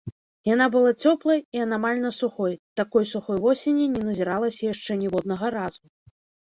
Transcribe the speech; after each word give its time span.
Яна 0.53 0.67
была 0.75 0.93
цёплай 1.03 1.39
і 1.59 1.61
анамальна 1.65 2.13
сухой, 2.21 2.53
такой 2.83 3.03
сухой 3.13 3.37
восені 3.45 3.85
не 3.99 4.05
назіралася 4.11 4.61
яшчэ 4.73 4.91
ніводнага 5.05 5.45
разу. 5.61 5.83